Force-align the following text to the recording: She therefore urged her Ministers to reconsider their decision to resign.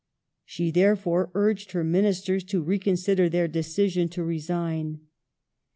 She 0.45 0.71
therefore 0.71 1.29
urged 1.35 1.73
her 1.73 1.83
Ministers 1.83 2.43
to 2.45 2.63
reconsider 2.63 3.29
their 3.29 3.47
decision 3.47 4.09
to 4.09 4.23
resign. 4.23 5.01